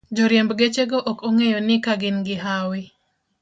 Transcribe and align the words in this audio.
Joriemb 0.15 0.51
gechego 0.59 0.97
ok 1.11 1.19
ong'eyo 1.27 1.59
ni 1.67 1.75
ka 1.85 1.93
gin 2.01 2.17
gi 2.25 2.35
hawi 2.43 2.81